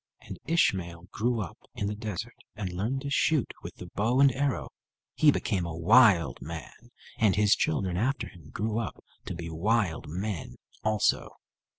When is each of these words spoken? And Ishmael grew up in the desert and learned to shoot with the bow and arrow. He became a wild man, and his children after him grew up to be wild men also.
And 0.21 0.39
Ishmael 0.47 1.09
grew 1.11 1.41
up 1.41 1.59
in 1.75 1.85
the 1.85 1.93
desert 1.93 2.33
and 2.55 2.73
learned 2.73 3.01
to 3.01 3.11
shoot 3.11 3.53
with 3.61 3.75
the 3.75 3.85
bow 3.93 4.19
and 4.19 4.31
arrow. 4.33 4.71
He 5.13 5.29
became 5.29 5.63
a 5.63 5.77
wild 5.77 6.41
man, 6.41 6.89
and 7.19 7.35
his 7.35 7.55
children 7.55 7.97
after 7.97 8.27
him 8.27 8.49
grew 8.49 8.79
up 8.79 9.03
to 9.25 9.35
be 9.35 9.51
wild 9.51 10.07
men 10.07 10.55
also. 10.83 11.29